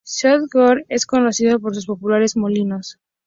Sant 0.03 0.47
Jordi 0.51 0.81
es 0.89 1.05
conocido 1.05 1.59
por 1.59 1.75
sus 1.75 1.85
populares 1.85 2.35
molinos. 2.35 2.97